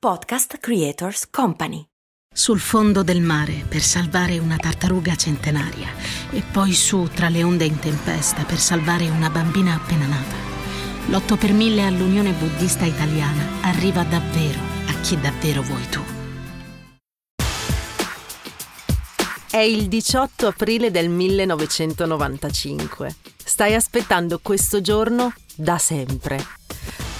[0.00, 1.84] Podcast Creators Company.
[2.32, 5.88] Sul fondo del mare per salvare una tartaruga centenaria
[6.30, 10.36] e poi su tra le onde in tempesta per salvare una bambina appena nata.
[11.08, 16.00] L'8 per 1000 all'Unione Buddista Italiana arriva davvero a chi davvero vuoi tu.
[19.50, 23.16] È il 18 aprile del 1995.
[23.36, 26.40] Stai aspettando questo giorno da sempre.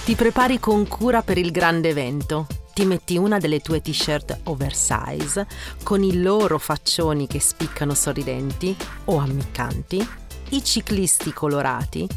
[0.05, 2.47] Ti prepari con cura per il grande evento
[2.79, 5.45] ti metti una delle tue t-shirt oversize
[5.83, 8.73] con i loro faccioni che spiccano sorridenti
[9.05, 10.07] o ammiccanti,
[10.51, 12.07] i ciclisti colorati,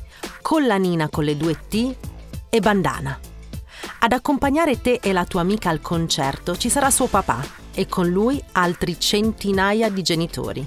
[0.41, 1.97] collanina con le due T
[2.49, 3.19] e bandana.
[3.99, 8.09] Ad accompagnare te e la tua amica al concerto ci sarà suo papà e con
[8.09, 10.65] lui altri centinaia di genitori.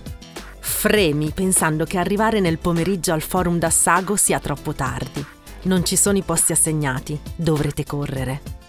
[0.60, 5.26] Fremi pensando che arrivare nel pomeriggio al forum d'Assago sia troppo tardi.
[5.64, 8.65] Non ci sono i posti assegnati, dovrete correre.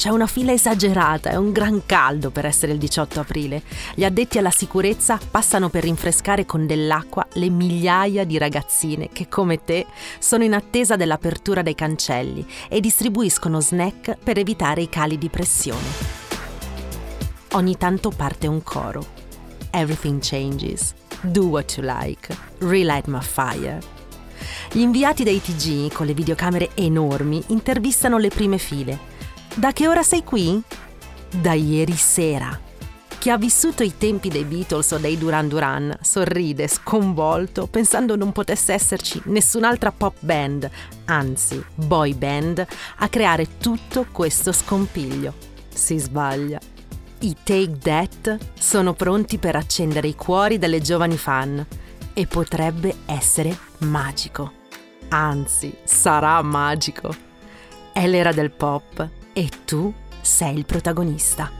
[0.00, 3.62] C'è una fila esagerata, è un gran caldo per essere il 18 aprile.
[3.94, 9.62] Gli addetti alla sicurezza passano per rinfrescare con dell'acqua le migliaia di ragazzine che, come
[9.62, 9.84] te,
[10.18, 15.88] sono in attesa dell'apertura dei cancelli e distribuiscono snack per evitare i cali di pressione.
[17.50, 19.04] Ogni tanto parte un coro.
[19.70, 20.94] Everything changes.
[21.20, 22.34] Do what you like.
[22.60, 23.80] Relight my fire.
[24.72, 29.18] Gli inviati dei TG, con le videocamere enormi, intervistano le prime file
[29.56, 30.62] da che ora sei qui?
[31.30, 32.58] Da ieri sera.
[33.18, 38.32] Chi ha vissuto i tempi dei Beatles o dei Duran Duran sorride sconvolto pensando non
[38.32, 40.70] potesse esserci nessun'altra pop band,
[41.04, 45.34] anzi boy band, a creare tutto questo scompiglio.
[45.68, 46.58] Si sbaglia.
[47.18, 51.66] I Take That sono pronti per accendere i cuori delle giovani fan
[52.14, 54.52] e potrebbe essere magico.
[55.08, 57.14] Anzi, sarà magico.
[57.92, 61.50] È l'era del pop e tu sei il protagonista.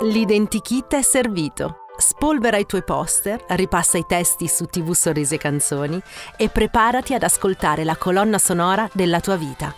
[0.00, 1.86] L'identikit è servito.
[1.96, 6.02] Spolvera i tuoi poster, ripassa i testi su TV Sorrisi e Canzoni
[6.36, 9.74] e preparati ad ascoltare la colonna sonora della tua vita.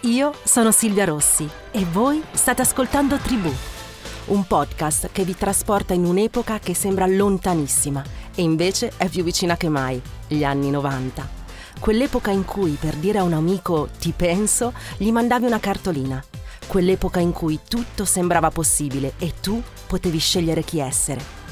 [0.00, 3.52] Io sono Silvia Rossi e voi state ascoltando Tribù,
[4.26, 8.02] un podcast che vi trasporta in un'epoca che sembra lontanissima
[8.34, 11.42] e invece è più vicina che mai, gli anni 90.
[11.80, 16.22] Quell'epoca in cui per dire a un amico ti penso, gli mandavi una cartolina.
[16.66, 21.42] Quell'epoca in cui tutto sembrava possibile e tu potevi scegliere chi essere.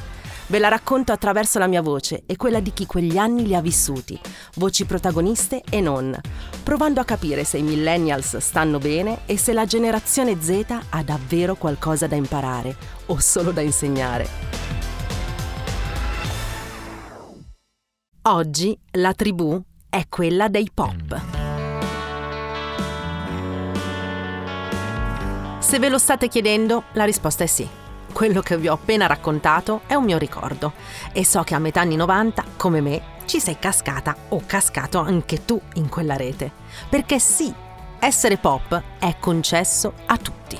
[0.47, 3.61] Ve la racconto attraverso la mia voce e quella di chi quegli anni li ha
[3.61, 4.19] vissuti,
[4.57, 6.19] voci protagoniste e non,
[6.63, 11.55] provando a capire se i millennials stanno bene e se la generazione Z ha davvero
[11.55, 12.77] qualcosa da imparare
[13.07, 14.72] o solo da insegnare.
[18.25, 19.61] Oggi la tribù
[19.91, 21.21] è quella dei pop.
[25.59, 27.69] Se ve lo state chiedendo, la risposta è sì.
[28.13, 30.75] Quello che vi ho appena raccontato è un mio ricordo
[31.13, 35.45] e so che a metà anni 90, come me, ci sei cascata o cascato anche
[35.45, 36.53] tu in quella rete.
[36.89, 37.53] Perché sì,
[37.99, 40.57] essere pop è concesso a tutti.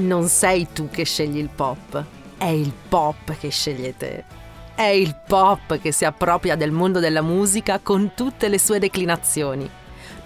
[0.00, 2.04] Non sei tu che scegli il pop,
[2.36, 4.39] è il pop che sceglie te.
[4.80, 9.68] È il pop che si appropria del mondo della musica con tutte le sue declinazioni.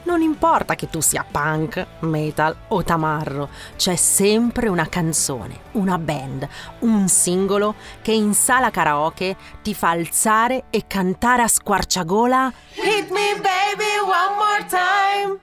[0.05, 6.47] Non importa che tu sia punk, metal o tamarro, c'è sempre una canzone, una band,
[6.83, 13.35] un singolo che in sala karaoke ti fa alzare e cantare a squarciagola Hit me
[13.35, 15.41] baby one more time.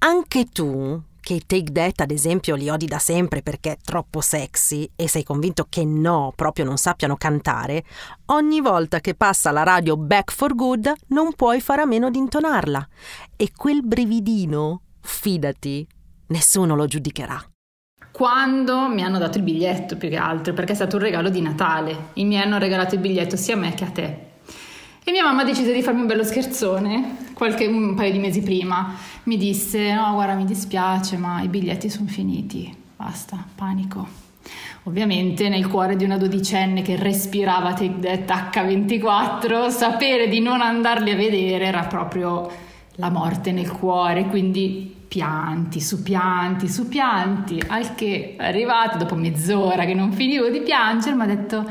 [0.00, 4.20] Anche tu che i Take That ad esempio li odi da sempre perché è troppo
[4.20, 7.84] sexy e sei convinto che no, proprio non sappiano cantare,
[8.26, 12.18] ogni volta che passa la radio Back for Good non puoi fare a meno di
[12.18, 12.88] intonarla.
[13.36, 15.86] E quel brividino, fidati,
[16.28, 17.44] nessuno lo giudicherà.
[18.10, 21.40] Quando mi hanno dato il biglietto più che altro, perché è stato un regalo di
[21.40, 22.08] Natale.
[22.14, 24.28] I miei hanno regalato il biglietto sia a me che a te.
[25.02, 28.94] E mia mamma decise di farmi un bello scherzone, qualche, un paio di mesi prima.
[29.22, 34.06] Mi disse, no guarda mi dispiace ma i biglietti sono finiti, basta, panico.
[34.82, 41.12] Ovviamente nel cuore di una dodicenne che respirava Take That H24, sapere di non andarli
[41.12, 42.46] a vedere era proprio
[42.96, 49.86] la morte nel cuore, quindi pianti su pianti su pianti, al che arrivata dopo mezz'ora
[49.86, 51.64] che non finivo di piangere, mi ha detto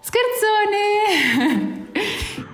[0.00, 1.90] scherzone!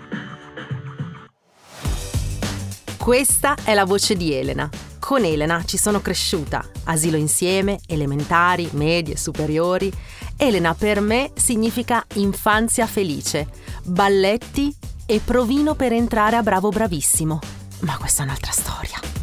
[3.09, 4.69] Questa è la voce di Elena.
[4.99, 9.91] Con Elena ci sono cresciuta, asilo insieme, elementari, medie, superiori.
[10.37, 13.49] Elena per me significa infanzia felice,
[13.83, 14.77] balletti
[15.07, 17.39] e provino per entrare a Bravo Bravissimo.
[17.81, 19.18] Ma questa è un'altra storia.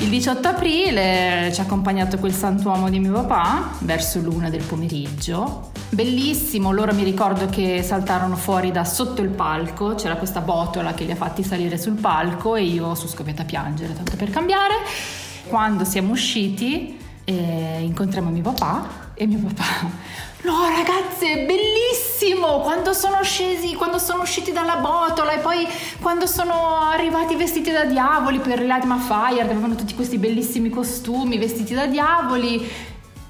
[0.00, 5.72] Il 18 aprile ci ha accompagnato quel santuomo di mio papà verso l'una del pomeriggio.
[5.90, 11.04] Bellissimo, loro mi ricordo che saltarono fuori da sotto il palco, c'era questa botola che
[11.04, 14.74] li ha fatti salire sul palco e io sono scoppiata a piangere, tanto per cambiare.
[15.48, 19.90] Quando siamo usciti eh, incontriamo mio papà e mio papà,
[20.42, 22.60] no ragazze, bellissimo!
[22.60, 25.66] Quando sono scesi, quando sono usciti dalla botola e poi
[26.00, 31.74] quando sono arrivati vestiti da diavoli per Light Fire, avevano tutti questi bellissimi costumi vestiti
[31.74, 32.62] da diavoli.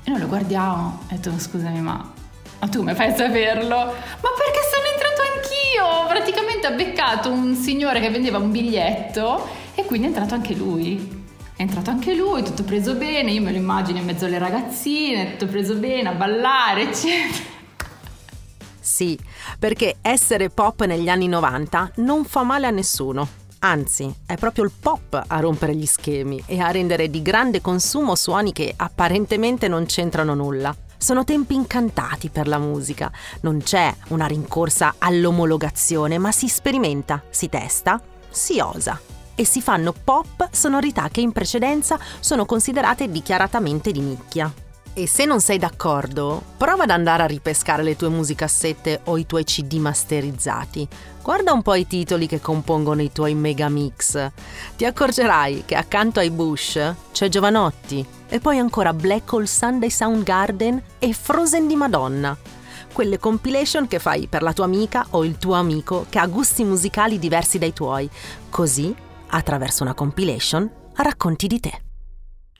[0.04, 2.12] E noi lo guardiamo e tu, scusami, ma,
[2.60, 3.76] ma tu come fai a saperlo?
[3.76, 6.06] Ma perché sono entrato anch'io?
[6.08, 11.17] Praticamente ha beccato un signore che vendeva un biglietto e quindi è entrato anche lui.
[11.58, 15.32] È entrato anche lui, tutto preso bene, io me lo immagino in mezzo alle ragazzine,
[15.32, 17.42] tutto preso bene, a ballare, eccetera.
[18.78, 19.18] Sì,
[19.58, 23.26] perché essere pop negli anni 90 non fa male a nessuno.
[23.58, 28.14] Anzi, è proprio il pop a rompere gli schemi e a rendere di grande consumo
[28.14, 30.72] suoni che apparentemente non c'entrano nulla.
[30.96, 33.10] Sono tempi incantati per la musica,
[33.40, 38.00] non c'è una rincorsa all'omologazione, ma si sperimenta, si testa,
[38.30, 44.52] si osa e si fanno pop sonorità che in precedenza sono considerate dichiaratamente di nicchia.
[44.94, 49.26] E se non sei d'accordo, prova ad andare a ripescare le tue musicassette o i
[49.26, 50.88] tuoi CD masterizzati.
[51.22, 54.28] Guarda un po' i titoli che compongono i tuoi megamix.
[54.76, 60.82] Ti accorgerai che accanto ai Bush c'è Giovanotti e poi ancora Black Hole Sunday Soundgarden
[60.98, 62.36] e Frozen di Madonna.
[62.92, 66.64] Quelle compilation che fai per la tua amica o il tuo amico che ha gusti
[66.64, 68.10] musicali diversi dai tuoi.
[68.50, 71.82] Così attraverso una compilation, racconti di te.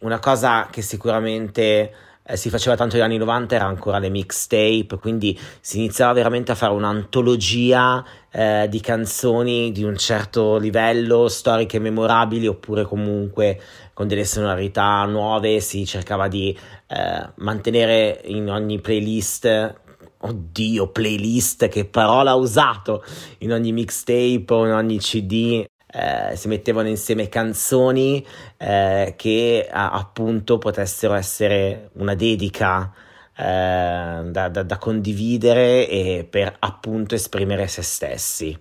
[0.00, 1.92] Una cosa che sicuramente
[2.30, 6.52] eh, si faceva tanto negli anni 90 era ancora le mixtape, quindi si iniziava veramente
[6.52, 13.60] a fare un'antologia eh, di canzoni di un certo livello, storiche memorabili oppure comunque
[13.94, 16.56] con delle sonorità nuove, si cercava di
[16.86, 19.86] eh, mantenere in ogni playlist
[20.20, 23.04] Oddio, playlist, che parola ho usato
[23.38, 28.24] in ogni mixtape o in ogni CD eh, si mettevano insieme canzoni
[28.56, 32.92] eh, che a, appunto potessero essere una dedica
[33.36, 38.58] eh, da, da, da condividere e per appunto esprimere se stessi.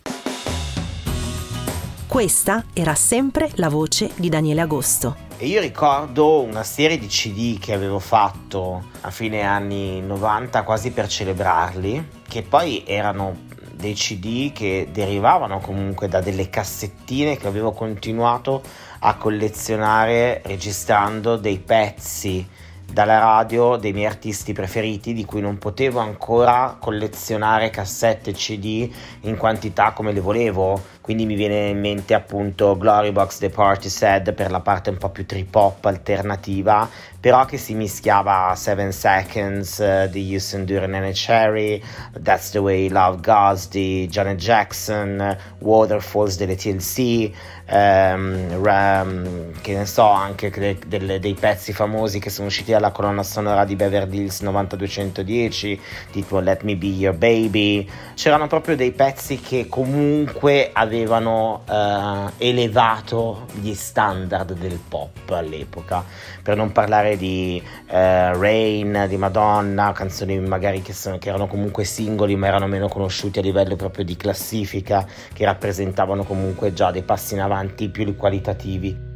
[2.07, 5.25] Questa era sempre la voce di Daniele Agosto.
[5.37, 10.91] E io ricordo una serie di CD che avevo fatto a fine anni 90 quasi
[10.91, 13.46] per celebrarli, che poi erano
[13.77, 18.61] dei CD che derivavano comunque da delle cassettine che avevo continuato
[18.99, 22.45] a collezionare registrando dei pezzi
[22.91, 28.89] dalla radio dei miei artisti preferiti di cui non potevo ancora collezionare cassette CD
[29.21, 33.87] in quantità come le volevo quindi mi viene in mente appunto Glory Box The Party
[33.87, 38.55] Sad per la parte un po' più trip hop alternativa però che si mischiava a
[38.55, 41.81] 7 Seconds uh, di Houston Duran and Cherry
[42.21, 47.31] That's the Way Love Goes di Janet Jackson Waterfalls delle TLC
[47.69, 52.91] um, ram, che ne so anche de, de, dei pezzi famosi che sono usciti dalla
[52.91, 55.81] colonna sonora di Beverly Hills 9210
[56.11, 57.89] tipo Let Me Be Your Baby.
[58.13, 66.03] C'erano proprio dei pezzi che comunque avevano avevano eh, elevato gli standard del pop all'epoca,
[66.41, 71.83] per non parlare di eh, Rain, di Madonna, canzoni magari che, sono, che erano comunque
[71.83, 77.03] singoli ma erano meno conosciuti a livello proprio di classifica, che rappresentavano comunque già dei
[77.03, 79.15] passi in avanti più qualitativi.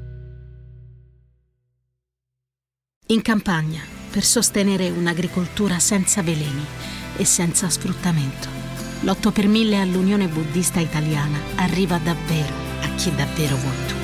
[3.07, 6.65] In campagna, per sostenere un'agricoltura senza veleni
[7.17, 8.60] e senza sfruttamento
[9.03, 13.95] l'8 per 1000 all'Unione Buddista Italiana arriva davvero a chi davvero vuoi tu.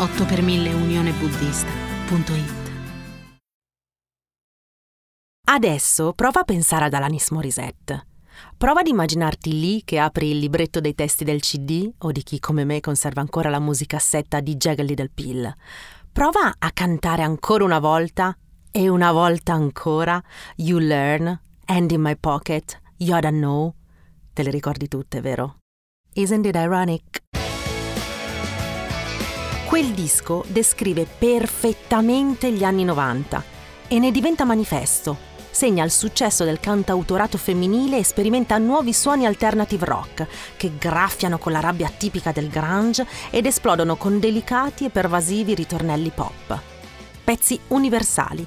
[0.00, 2.62] 8 per 1000 unionebuddista.it
[5.46, 8.06] Adesso prova a pensare ad Alanis Morissette.
[8.56, 12.38] Prova ad immaginarti lì che apri il libretto dei testi del CD o di chi
[12.38, 15.52] come me conserva ancora la musicassetta di Jagged Little Pill.
[16.12, 18.36] Prova a cantare ancora una volta
[18.70, 20.22] e una volta ancora
[20.56, 23.74] You Learn, Hand in My Pocket, Yoda Know,
[24.34, 25.58] Te le ricordi tutte, vero?
[26.14, 27.22] Isn't it ironic?
[29.64, 33.44] Quel disco descrive perfettamente gli anni 90
[33.86, 35.16] e ne diventa manifesto.
[35.52, 40.26] Segna il successo del cantautorato femminile e sperimenta nuovi suoni alternative rock
[40.56, 46.10] che graffiano con la rabbia tipica del grunge ed esplodono con delicati e pervasivi ritornelli
[46.10, 46.60] pop.
[47.22, 48.44] Pezzi universali,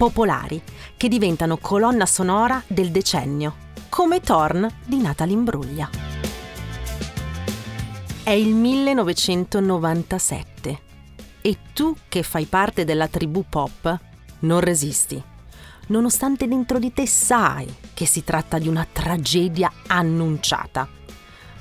[0.00, 0.62] popolari,
[0.96, 5.90] che diventano colonna sonora del decennio come Thorn di Natalie Imbruglia.
[8.22, 10.80] È il 1997
[11.42, 13.98] e tu che fai parte della tribù pop
[14.38, 15.22] non resisti,
[15.88, 20.88] nonostante dentro di te sai che si tratta di una tragedia annunciata.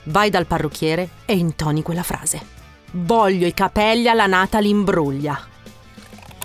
[0.04, 2.42] Vai dal parrucchiere e intoni quella frase.
[2.92, 5.49] Voglio i capelli alla Natalie imbruglia.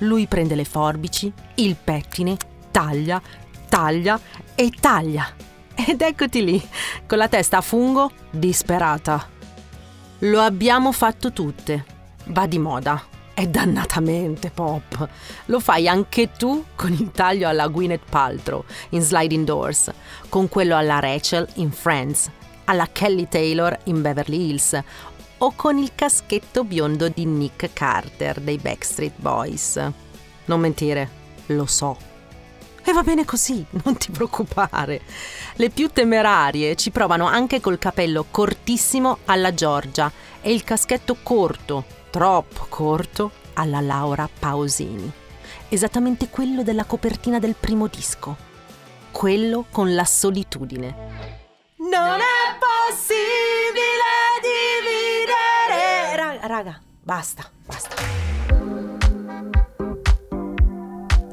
[0.00, 2.36] Lui prende le forbici, il pettine,
[2.70, 3.20] taglia,
[3.68, 4.18] taglia
[4.54, 5.26] e taglia.
[5.74, 6.68] Ed eccoti lì,
[7.06, 9.28] con la testa a fungo, disperata.
[10.20, 11.84] Lo abbiamo fatto tutte.
[12.26, 13.02] Va di moda.
[13.34, 15.08] È dannatamente pop.
[15.46, 19.90] Lo fai anche tu con il taglio alla Gwyneth Paltrow in Sliding Doors,
[20.28, 22.30] con quello alla Rachel in Friends,
[22.66, 24.80] alla Kelly Taylor in Beverly Hills
[25.38, 29.90] o con il caschetto biondo di Nick Carter dei Backstreet Boys.
[30.46, 31.08] Non mentire,
[31.46, 32.12] lo so.
[32.86, 35.00] E va bene così, non ti preoccupare.
[35.54, 40.12] Le più temerarie ci provano anche col capello cortissimo alla Giorgia
[40.42, 45.10] e il caschetto corto, troppo corto, alla Laura Pausini.
[45.68, 48.36] Esattamente quello della copertina del primo disco.
[49.10, 51.32] Quello con la solitudine.
[51.76, 53.73] Non è possibile
[57.04, 57.96] basta, basta.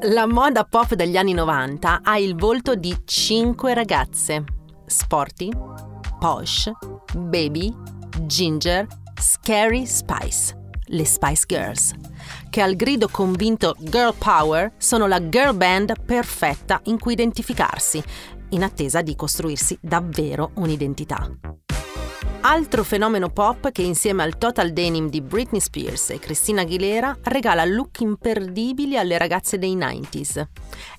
[0.06, 4.44] La moda pop degli anni 90 ha il volto di cinque ragazze.
[4.84, 5.50] Sporty,
[6.18, 6.70] posh,
[7.14, 7.72] baby,
[8.26, 8.86] ginger,
[9.20, 10.60] scary spice.
[10.86, 11.94] Le Spice Girls,
[12.50, 18.02] che al grido convinto Girl Power sono la girl band perfetta in cui identificarsi,
[18.50, 21.61] in attesa di costruirsi davvero un'identità.
[22.44, 27.64] Altro fenomeno pop che insieme al total denim di Britney Spears e Christina Aguilera regala
[27.64, 30.44] look imperdibili alle ragazze dei 90s.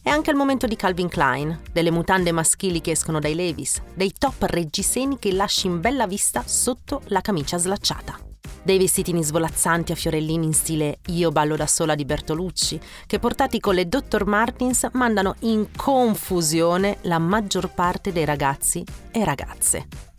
[0.02, 4.14] È anche il momento di Calvin Klein, delle mutande maschili che escono dai Levis, dei
[4.18, 8.18] top reggiseni che lasci in bella vista sotto la camicia slacciata.
[8.64, 13.60] Dei vestitini svolazzanti a fiorellini in stile Io ballo da sola di Bertolucci, che portati
[13.60, 14.26] con le Dr.
[14.26, 18.82] Martins mandano in confusione la maggior parte dei ragazzi
[19.12, 20.13] e ragazze.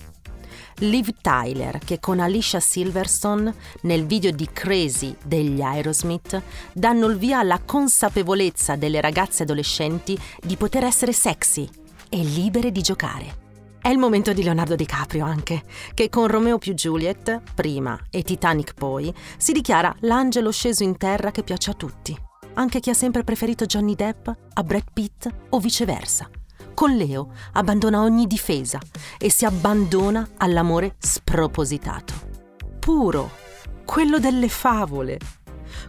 [0.79, 7.39] Liv Tyler, che con Alicia Silverstone nel video di Crazy degli Aerosmith danno il via
[7.39, 11.69] alla consapevolezza delle ragazze adolescenti di poter essere sexy
[12.09, 13.43] e libere di giocare.
[13.81, 15.63] È il momento di Leonardo DiCaprio anche,
[15.93, 21.31] che con Romeo più Juliet, prima, e Titanic poi, si dichiara l'angelo sceso in terra
[21.31, 22.19] che piace a tutti,
[22.55, 26.29] anche chi ha sempre preferito Johnny Depp a Brad Pitt o viceversa
[26.75, 28.79] con Leo abbandona ogni difesa
[29.19, 32.13] e si abbandona all'amore spropositato.
[32.79, 33.31] Puro,
[33.85, 35.19] quello delle favole,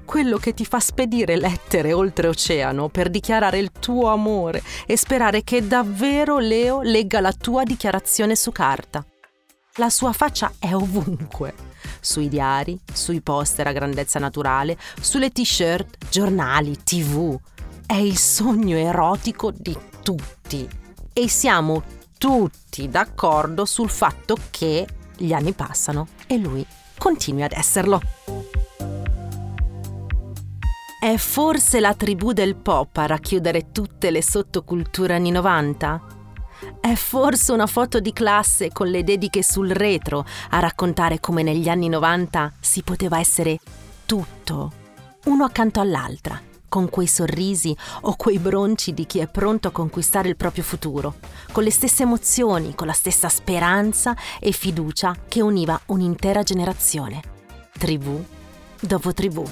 [0.05, 5.67] quello che ti fa spedire lettere oltreoceano per dichiarare il tuo amore e sperare che
[5.67, 9.05] davvero Leo legga la tua dichiarazione su carta.
[9.77, 11.53] La sua faccia è ovunque,
[11.99, 17.37] sui diari, sui poster a grandezza naturale, sulle t-shirt, giornali, tv.
[17.85, 20.69] È il sogno erotico di tutti
[21.13, 21.81] e siamo
[22.19, 24.85] tutti d'accordo sul fatto che
[25.17, 26.63] gli anni passano e lui
[26.95, 27.99] continui ad esserlo.
[30.99, 36.01] È forse la tribù del pop a racchiudere tutte le sottoculture anni 90?
[36.79, 41.67] È forse una foto di classe con le dediche sul retro a raccontare come negli
[41.67, 43.57] anni 90 si poteva essere
[44.05, 44.71] tutto,
[45.25, 46.39] uno accanto all'altra,
[46.75, 51.15] con quei sorrisi o quei bronci di chi è pronto a conquistare il proprio futuro,
[51.53, 57.21] con le stesse emozioni, con la stessa speranza e fiducia che univa un'intera generazione,
[57.79, 58.21] tribù
[58.81, 59.45] dopo tribù.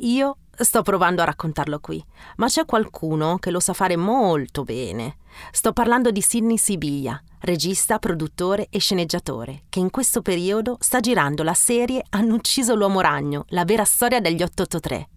[0.00, 2.04] Io sto provando a raccontarlo qui,
[2.36, 5.16] ma c'è qualcuno che lo sa fare molto bene.
[5.50, 11.42] Sto parlando di Sidney Sibiglia, regista, produttore e sceneggiatore, che in questo periodo sta girando
[11.42, 15.08] la serie Hanno ucciso l'uomo ragno, la vera storia degli 883,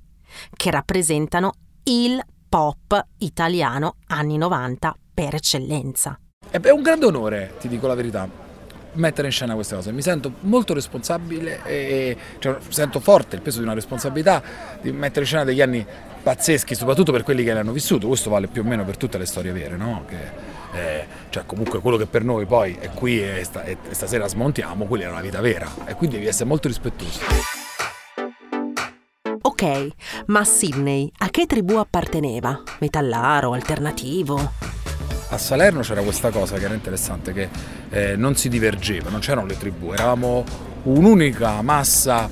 [0.56, 1.52] che rappresentano
[1.84, 6.20] il pop italiano anni 90 per eccellenza.
[6.50, 8.49] È un grande onore, ti dico la verità,
[8.94, 9.92] mettere in scena queste cose.
[9.92, 14.42] Mi sento molto responsabile e cioè, sento forte il peso di una responsabilità
[14.82, 15.86] di mettere in scena degli anni
[16.22, 18.08] pazzeschi, soprattutto per quelli che l'hanno vissuto.
[18.08, 20.06] Questo vale più o meno per tutte le storie vere, no?
[20.08, 20.18] Che,
[20.74, 24.86] eh, cioè comunque quello che per noi poi è qui e, sta, e stasera smontiamo,
[24.86, 27.20] quella è una vita vera e quindi devi essere molto rispettoso.
[29.42, 29.88] Ok,
[30.28, 32.62] ma Sidney a che tribù apparteneva?
[32.80, 34.79] Metallaro, alternativo?
[35.32, 37.50] A Salerno c'era questa cosa che era interessante, che
[37.92, 40.44] eh, non si divergeva, non c'erano le tribù, eravamo
[40.84, 42.28] un'unica massa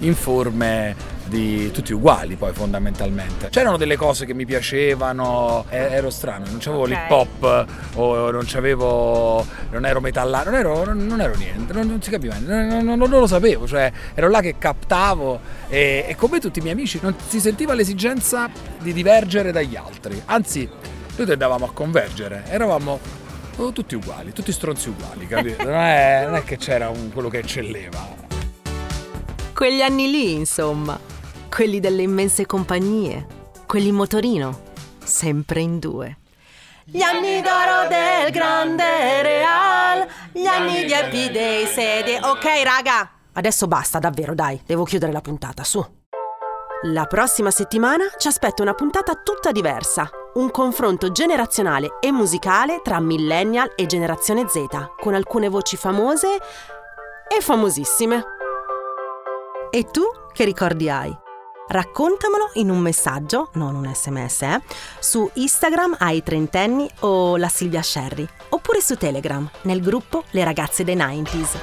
[0.00, 3.50] informe di tutti uguali poi fondamentalmente.
[3.50, 6.94] C'erano delle cose che mi piacevano, ero strano, non c'avevo okay.
[6.94, 12.02] l'hip hop o non c'avevo, non ero metallaro, non ero, non ero niente, non, non
[12.02, 16.40] si capiva, non, non, non, lo sapevo, cioè ero là che captavo e, e come
[16.40, 20.68] tutti i miei amici non si sentiva l'esigenza di divergere dagli altri, anzi
[21.20, 22.98] noi tendavamo a convergere, eravamo
[23.56, 25.64] oh, tutti uguali, tutti stronzi uguali, capito?
[25.68, 28.28] Non è, non è che c'era un, quello che eccelleva.
[29.54, 30.98] Quegli anni lì, insomma,
[31.50, 33.26] quelli delle immense compagnie,
[33.66, 34.62] quelli in motorino,
[35.04, 36.16] sempre in due.
[36.84, 42.18] Gli anni d'oro del grande real, gli anni di happy day sede.
[42.22, 45.84] Ok, raga, adesso basta, davvero, dai, devo chiudere la puntata, su.
[46.84, 53.00] La prossima settimana ci aspetta una puntata tutta diversa, un confronto generazionale e musicale tra
[53.00, 54.64] millennial e generazione Z,
[55.00, 56.28] con alcune voci famose
[57.28, 58.24] e famosissime.
[59.70, 61.16] E tu che ricordi hai?
[61.66, 64.60] Raccontamelo in un messaggio, non un sms, eh,
[64.98, 70.82] su Instagram ai trentenni o la Silvia Sherry, oppure su Telegram nel gruppo Le ragazze
[70.82, 71.58] dei 90s.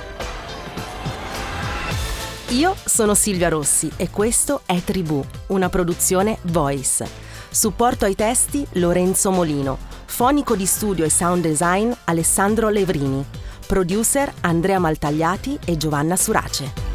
[2.52, 7.27] Io sono Silvia Rossi e questo è Tribù, una produzione Voice.
[7.50, 9.78] Supporto ai testi Lorenzo Molino.
[10.06, 13.24] Fonico di studio e sound design Alessandro Levrini.
[13.66, 16.86] Producer Andrea Maltagliati e Giovanna Surace.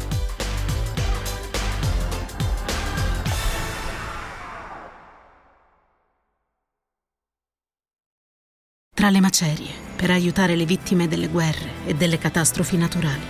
[8.93, 13.25] Tra le macerie, per aiutare le vittime delle guerre e delle catastrofi naturali,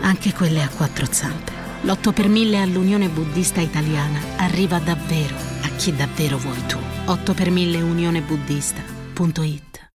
[0.00, 6.38] anche quelle a quattro zampe, l'8 per 1000 all'Unione Buddista Italiana arriva davvero chi davvero
[6.38, 6.78] vuoi tu.
[7.06, 9.73] 8 per 1000 unionebuddista.it